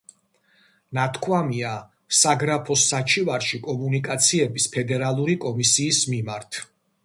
ნათქვამია 0.97 1.73
საგრაფოს 2.21 2.87
საჩივარში 2.93 3.61
კომუნიკაციების 3.69 4.69
ფედერალური 4.77 5.41
კომისიის 5.49 6.05
მიმართ. 6.15 6.65